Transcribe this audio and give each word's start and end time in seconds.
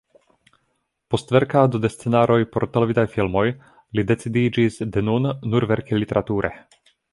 Post 1.13 1.33
verkado 1.35 1.81
de 1.83 1.91
scenaroj 1.95 2.39
por 2.55 2.65
televidaj 2.79 3.05
filmoj 3.17 3.45
li 3.99 4.07
decidiĝis 4.15 4.83
de 4.97 5.07
nun 5.11 5.31
nur 5.55 5.71
verki 5.75 6.03
literature. 6.05 6.55